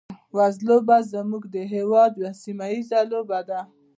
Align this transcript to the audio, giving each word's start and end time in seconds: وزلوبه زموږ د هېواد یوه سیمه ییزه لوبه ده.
وزلوبه 0.35 0.97
زموږ 1.11 1.43
د 1.55 1.55
هېواد 1.73 2.11
یوه 2.21 2.31
سیمه 2.43 2.65
ییزه 2.73 2.99
لوبه 3.11 3.39
ده. 3.49 3.59